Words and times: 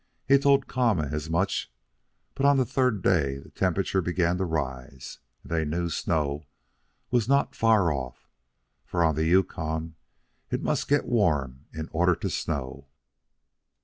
He 0.27 0.39
told 0.39 0.65
Kama 0.65 1.09
as 1.11 1.29
much, 1.29 1.71
but 2.33 2.43
on 2.43 2.57
the 2.57 2.65
third 2.65 3.03
day 3.03 3.37
the 3.37 3.51
temperature 3.51 4.01
began 4.01 4.39
to 4.39 4.45
rise, 4.45 5.19
and 5.43 5.51
they 5.51 5.63
knew 5.63 5.91
snow 5.91 6.47
was 7.11 7.29
not 7.29 7.53
far 7.55 7.93
off; 7.93 8.27
for 8.83 9.03
on 9.03 9.13
the 9.13 9.25
Yukon 9.27 9.93
it 10.49 10.63
must 10.63 10.87
get 10.87 11.05
warm 11.05 11.67
in 11.71 11.87
order 11.91 12.15
to 12.15 12.31
snow. 12.31 12.87